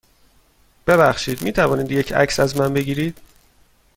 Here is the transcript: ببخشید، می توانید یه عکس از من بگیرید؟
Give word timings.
ببخشید، 0.87 1.41
می 1.41 1.53
توانید 1.53 1.91
یه 1.91 2.17
عکس 2.17 2.39
از 2.39 2.57
من 2.57 2.73
بگیرید؟ 2.73 3.17